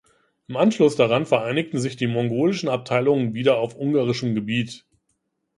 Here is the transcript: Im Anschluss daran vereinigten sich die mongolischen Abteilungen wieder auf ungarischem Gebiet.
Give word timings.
Im 0.47 0.57
Anschluss 0.57 0.95
daran 0.95 1.27
vereinigten 1.27 1.79
sich 1.79 1.95
die 1.95 2.07
mongolischen 2.07 2.69
Abteilungen 2.69 3.35
wieder 3.35 3.59
auf 3.59 3.75
ungarischem 3.79 4.33
Gebiet. 4.33 4.83